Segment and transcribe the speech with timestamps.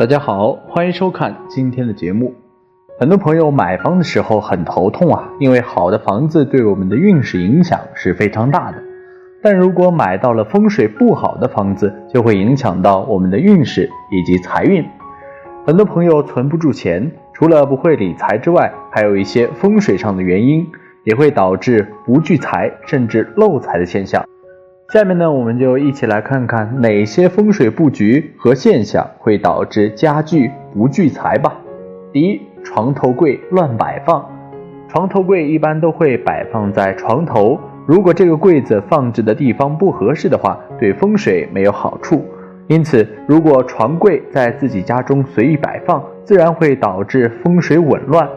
[0.00, 2.34] 大家好，欢迎收看今天的节目。
[2.98, 8.78] 很多朋友买房的时候很头痛啊，因为好的房子对我们的运势影响是非常大的。
[9.42, 14.82] 但如果买到了风水不好的房子，就会影响到我们的运势以及财运。
[15.66, 20.66] 很多朋友存不住钱，除了不会理财之外，还有一些风水上的原因，
[21.04, 24.24] 也会导致不聚财甚至漏财的现象。
[24.92, 31.56] 下面呢，我们就一起来看看哪些风水布局和现象会导致家具不聚财吧。
[32.12, 34.28] 第一，床头柜乱摆放，
[34.88, 42.24] 床头柜一般都会摆放在床头，如果这个柜子放置的地方不合适的话，对风水没有好处。
[42.66, 48.28] 因此，如果床柜在自己家中随意摆放，自然会导致风水紊乱。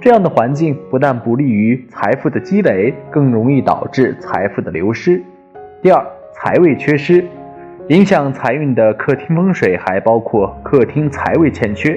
[0.00, 5.20] 这样的环境不但不利于财富的积累，更容易导致财富的流失。
[5.86, 7.24] 第二，财位缺失，
[7.90, 11.92] 影响财运的客厅风水还包括客厅财位欠缺，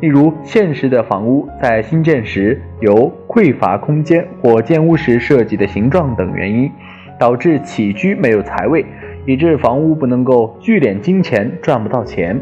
[0.00, 6.72] 例如现实的房屋在新建时由匮乏空间或建屋时设计的形状等原因，
[7.20, 8.82] 导致起居没有财位，
[9.26, 12.40] 以致房屋不能够聚敛金钱，赚不到钱，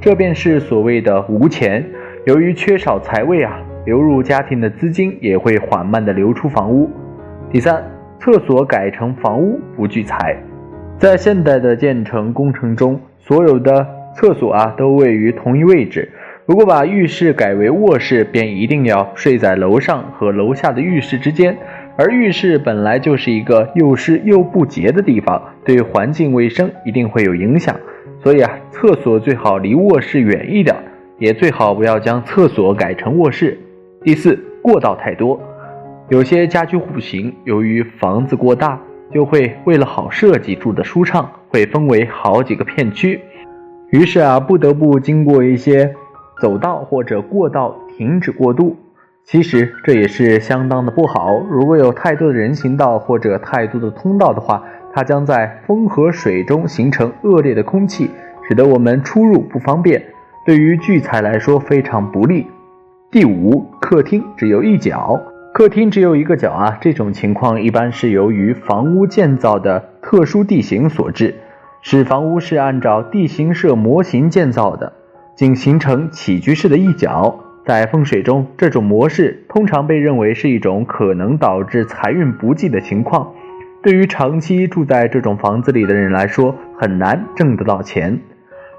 [0.00, 1.86] 这便是所谓的无钱。
[2.26, 3.56] 由于缺少财位啊，
[3.86, 6.90] 流入家庭的资金也会缓慢的流出房屋。
[7.52, 7.80] 第三。
[8.22, 10.36] 厕所改成房屋不聚财，
[10.98, 16.06] 在现代的建成工程中，所有的厕所啊都位于同一位置。
[16.44, 21.56] 如果把浴室改为卧室，便一定要睡在楼上和楼下的浴室之间，
[21.96, 27.74] 而浴室本来就是一个又湿又不洁的地方，对环境卫生一定会有影响。
[28.22, 30.76] 所以啊，厕所最好离卧室远一点，
[31.18, 33.58] 也最好不要将厕所改成卧室。
[34.02, 35.40] 第四，过道太多。
[36.10, 38.76] 有些家居户型由于房子过大，
[39.14, 43.20] 就会为了好设计住的舒畅，会分为好几个片区，
[43.90, 45.94] 于是啊，不得不经过一些
[46.40, 48.76] 走道或者过道停止过渡。
[49.24, 51.38] 其实这也是相当的不好。
[51.48, 58.10] 如果有太多的人行道或者太多的通道的话，它将在风和水中形成恶劣的空气，
[58.48, 60.02] 使得我们出入不方便，
[60.44, 62.48] 对于聚财来说非常不利。
[63.12, 65.20] 第五，客厅只有一角。
[65.60, 71.34] 客厅只有一个角啊，这种情况一般是由于房屋建造的特殊地形所致，
[71.82, 74.94] 使房屋是按照地形设模型建造的，
[75.36, 77.38] 仅形成起居室的一角。
[77.66, 83.30] 在风水中，这种模式通常被认为是一种可能导致财运不济的情况。
[83.82, 88.18] 对于长期住在这种房子里的人来说，很难挣得到钱。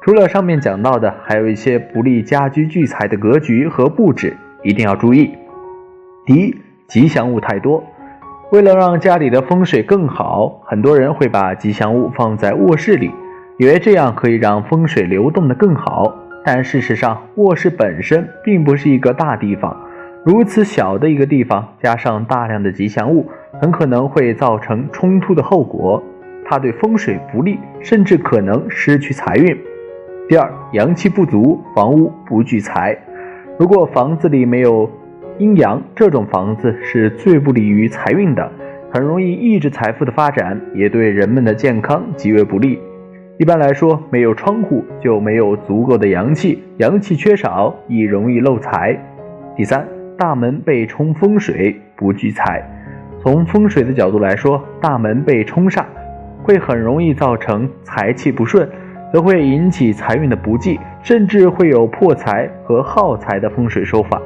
[0.00, 5.32] 除了上面讲到的，还有一些不利家居聚财的格局和布置，一定要注意。
[6.24, 6.54] 第一，
[6.88, 7.84] 吉祥物太多。
[8.50, 13.10] 为了让家里的风水更好，很多人会把吉祥物放在卧室里，
[13.58, 16.14] 以为这样可以让风水流动的更好。
[16.44, 19.76] 但事实上，卧室本身并不是一个大地方，
[20.24, 26.02] 如此小的一个地方，加上大量的吉祥物，很可能会造成冲突的后果。
[26.46, 29.54] 它对风水不利，甚至可能失去财运。
[30.26, 32.96] 第二，阳气不足，房屋不聚财。
[33.58, 34.88] 如果房子里没有
[35.38, 38.50] 阴阳这种房子是最不利于财运的，
[38.92, 42.80] 很容易抑制财富的发展，也对人们的健康极为不利。
[43.38, 48.98] 一般来说，没有窗户就没有足够的阳气，阳气缺少亦容易漏财。
[49.56, 52.60] 第三，大门被冲风水不聚财。
[53.22, 55.84] 从风水的角度来说，大门被冲煞，
[56.42, 58.68] 会很容易造成财气不顺，
[59.12, 64.20] 则会引起财运的不济，甚至会有破财和耗财的风水说法。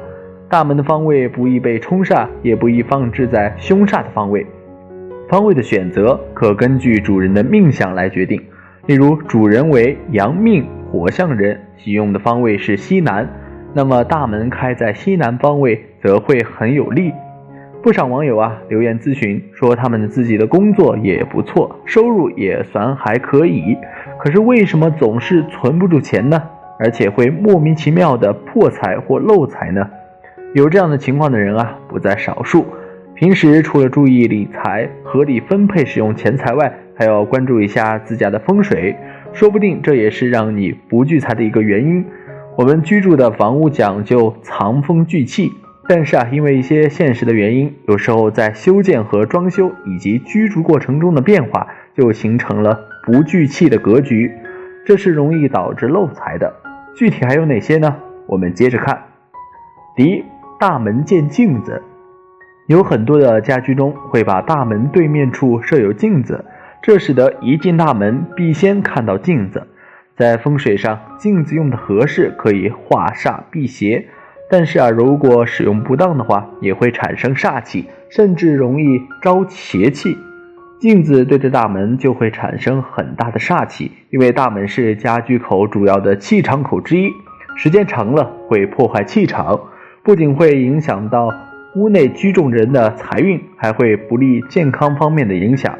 [0.53, 4.45] 大门的方位不宜被冲煞，也不宜放置在凶煞的方位。
[5.27, 8.39] 方位的选择可根据主人的命相来决定。
[8.85, 13.27] 例如，主人为阳命火象人，喜用的方位是西南，
[13.73, 17.11] 那么大门开在西南方位则会很有利。
[17.81, 23.75] 不少网友啊留言咨询说，他们自己的工作也不错，收入也算还可以，
[24.19, 26.43] 可是为什么总是存不住钱呢？
[26.77, 29.89] 而且会莫名其妙的破财或漏财呢？
[30.53, 32.65] 有这样的情况的人啊，不在少数。
[33.15, 38.95] 平时除了注意理财、合理分配使用钱财外，还要关注一下自家的风水，
[39.33, 42.05] 说不定这也是让你不聚财的一个原因。
[42.55, 45.51] 我们居住的房屋讲究藏风聚气，
[45.87, 54.31] 但是啊，因为一些现实的原因，有时候在修建和装修以及居住过程中的变化，就形成了不聚气的格局，
[54.85, 56.53] 这是容易导致漏财的。
[56.95, 57.95] 具体还有哪些呢？
[58.27, 59.01] 我们接着看。
[59.95, 60.23] 第一。
[60.59, 61.81] 大门见镜子，
[62.67, 66.45] 有很多的家居中会把大门对面处设有镜子，
[66.81, 69.67] 这使得一进大门必先看到镜子。
[70.15, 74.07] 在风水上，镜子用的合适可以化煞辟邪，
[74.49, 80.17] 但是啊，如果使用不当的话，也会产生煞气，甚至容易招邪气。
[80.79, 87.09] 镜子对着大门就会产生很大的煞气，因为大门是家居口主要的气场口之一，
[87.55, 89.59] 时间长了会破坏气场，
[90.03, 91.33] 不仅会影响到
[91.75, 95.79] 屋内居住人的财运，还会不利健康方面的影响。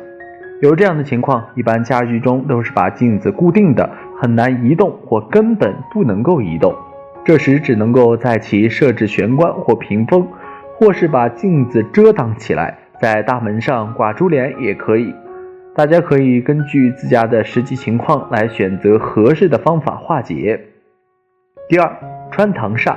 [0.61, 3.89] 有这样的情况，一般家居中都是把镜子固定的，
[4.21, 6.73] 很难移动或根本不能够移动，
[7.25, 10.25] 这时只能够在其设置玄关或屏风，
[10.77, 12.77] 或是把镜子遮挡起来。
[13.01, 15.13] 在大门上挂珠帘也可以，
[15.75, 20.61] 大家可以根据自家的实际情况来选择合适的方法化解。
[21.67, 21.91] 第二，
[22.31, 22.95] 穿堂煞，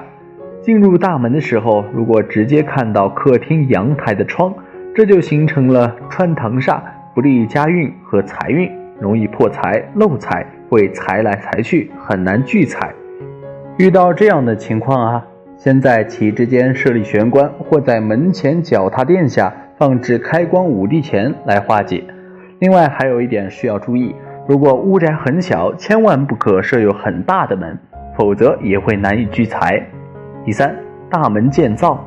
[0.67, 4.53] 进入大门的时候，如果直接看到客厅阳台的窗，
[4.93, 6.81] 这就形成了穿堂煞，
[7.15, 8.69] 不利家运和财运，
[8.99, 12.93] 容易破财漏财，会财来财去，很难聚财。
[13.79, 15.25] 遇到这样的情况啊，
[15.57, 19.55] 先在其之间设立玄关，或在门前脚踏垫下。
[19.79, 22.03] 放置开光五帝钱来化解。
[22.61, 24.13] 另外还有一点需要注意，
[24.49, 27.79] 如果屋宅很小，千万不可设有很大的门，
[28.17, 29.87] 否则也会难以聚财。
[30.47, 30.73] 第三，
[31.11, 31.99] 大门建灶，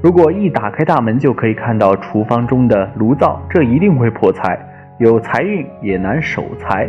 [0.00, 4.56] 如果一打开大门就可以看到厨房中的炉灶，这一定会破财，
[5.00, 6.88] 有财运也难守财。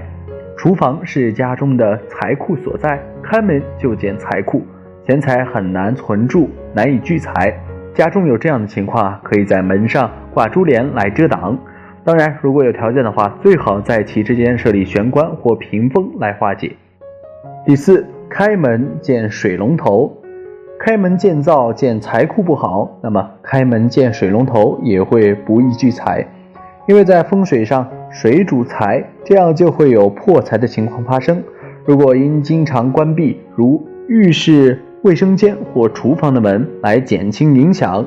[0.55, 4.61] 厨房是家中的财库所在，开门就见财库，
[5.03, 7.59] 钱财很难存住，难以聚财。
[7.95, 11.57] 家中有这样的情况，可以在门上挂珠帘来遮挡。
[12.03, 16.71] 当然，如果有条件的话，最好在其之间设立玄关或屏风来化解。
[17.65, 20.15] 第四，开门见水龙头，
[20.79, 26.25] 开门见灶见财库不好，那么开门见水龙头也会不易聚财，
[26.87, 31.43] 因为在风水上水主财，这样就会有破财的情况发生。
[31.83, 34.79] 如果因经常关闭，如浴室。
[35.01, 38.05] 卫生间或厨房的门来减轻影响。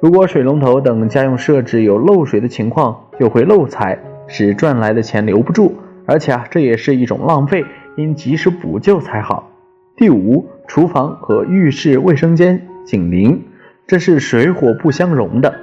[0.00, 5.72] 如果水龙头等家用设置有漏水的情况，就会漏财，使赚来的钱留不住，
[6.04, 7.64] 而且啊，这也是一种浪费，
[7.96, 9.48] 应及时补救才好。
[9.96, 13.42] 第五，厨房和浴室、卫生间紧邻，
[13.86, 15.54] 这是水火不相容的，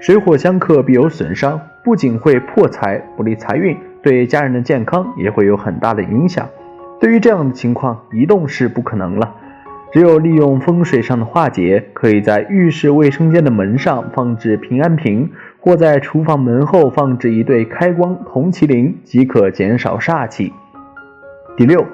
[0.00, 6.48] 水火相克必有损伤，不仅会破财，不利财运，对家人的健康也会有很大的影响。
[7.00, 9.34] 对于这样的情况，移动是不可能了。
[9.92, 20.52] 只有利用风水上的化解，可以在浴室、卫生间的门上放置平安瓶，或在厨房门后放置一对开光铜麒麟，即可减少煞气。
[21.56, 21.84] 第六，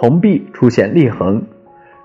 [0.00, 1.46] 铜壁出现裂痕。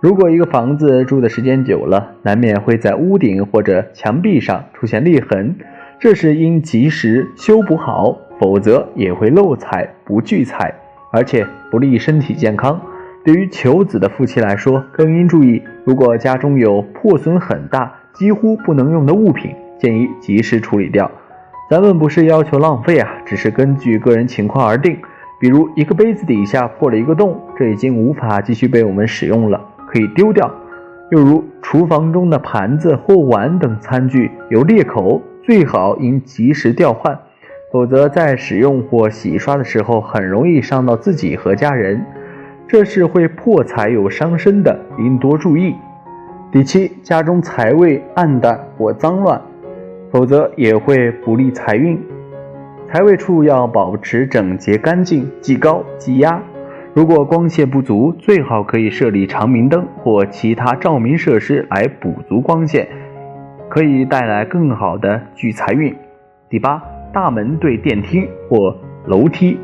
[0.01, 5.53] 如果一个房子住的时间久了，难免会在屋顶或者墙壁上出现裂痕，
[5.99, 10.73] 这时应及时修补好，否则也会漏财不聚财，
[11.11, 12.79] 而且不利身体健康。
[13.25, 21.11] 对于求子的夫妻来说，更应注意，如果家中有破损很大、几乎不能用的物品，建议及时处理掉。
[21.69, 24.97] 咱们不是要求浪费啊，只是根据个人情况而定。
[25.41, 30.49] 比如一个杯子底下破了一个洞，这已经无法继续被我们使用了，可以丢掉。
[31.11, 37.17] 又如厨房中的盘子或碗等餐具有裂口，最好应及时调换，
[37.71, 42.05] 否则在使用或洗刷的时候，很容易伤到自己和家人。
[42.67, 45.73] 这是会破财有伤身的，应多注意。
[46.51, 49.41] 第七，家中财位暗淡或脏乱，
[50.11, 51.99] 否则也会不利财运。
[52.87, 56.39] 财位处要保持整洁干净，忌高忌压。
[56.99, 62.89] 如果光线不足，最好可以设立长明灯或其他照明设施来补足光线，
[63.69, 65.95] 可以带来更好的聚财运。
[66.49, 68.75] 第八，大门对电梯或
[69.05, 69.57] 楼梯。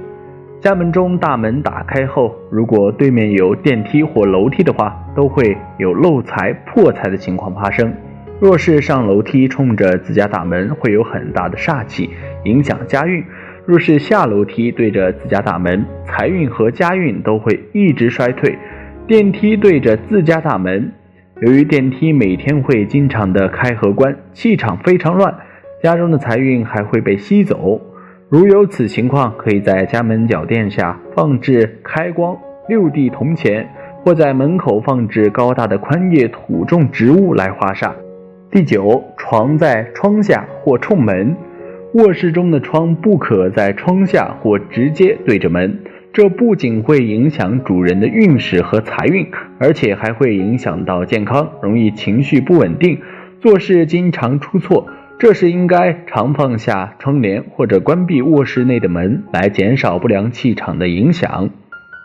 [0.62, 7.94] 家门中大门打开后，如果对面有电梯或楼梯的话，都会有漏财破财的情况发生。
[8.40, 12.12] 若是上楼梯冲着自家大门，会有很大的煞气，
[12.46, 13.22] 影响家运；
[13.66, 18.58] 若是下楼梯对着自家大门，财运和家运都会一直衰退。
[19.08, 20.92] 电梯对着自家大门，
[21.42, 25.36] 由于电梯每天会经常的开和关，气场非常乱，
[25.84, 27.82] 家中的财运还会被吸走。
[28.30, 32.36] 如有此情况，可以在家门脚垫下放置开光
[32.68, 33.70] 六地铜钱，
[34.04, 37.92] 或在门口放置高大的宽叶土种植物来化煞。
[38.50, 41.36] 第九，床在窗下或冲门，
[41.94, 45.78] 卧室中的窗不可在窗下或直接对着门，
[46.16, 49.28] 这不仅会影响主人的运势和财运，
[49.60, 53.02] 而且还会影响到健康，容易情绪不稳定，
[53.42, 54.88] 做事经常出错。
[55.20, 61.50] 这时应该常放下窗帘或者关闭卧室内的门，来减少不良气场的影响。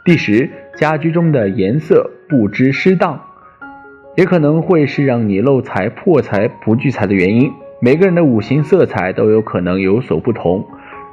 [0.05, 3.21] 第十，家居中的颜色布置适当，
[4.17, 7.53] 也可能会是让你漏财、破财、不聚财的原因。
[7.81, 10.67] 每个人的五行色彩都有可能有所不同。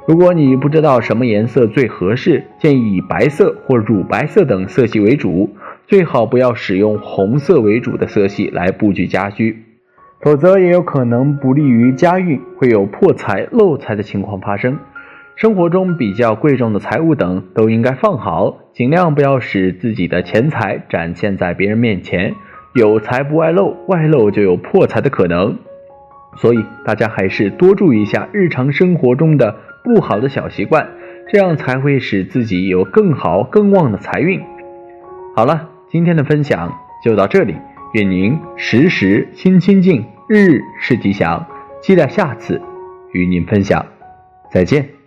[0.08, 5.50] 如果你不知道什么颜色最合适，建议以白色或乳白色等色系为主，
[5.86, 9.64] 最好不要使用红色为主的色系来布局家居，
[10.22, 14.78] 否则也有可能不利于家运，会有破财漏财的情况发生。
[15.36, 22.34] 生活中比较贵重的财物等都应该放好，尽量不要使自己的钱财展现在别人面前。
[22.72, 25.58] 有财不外露，外露就有破财的可能。
[26.36, 29.56] 所以大家还是多注意一下日常生活中的
[29.88, 30.86] 不好的小习惯，
[31.32, 34.38] 这样才会使自己有更好更旺的财运。
[35.34, 36.70] 好了，今天的分享
[37.02, 37.56] 就到这里，
[37.94, 41.46] 愿您时时心清净，日日是吉祥。
[41.80, 42.60] 期待下次
[43.12, 43.86] 与您分享，
[44.50, 44.97] 再见。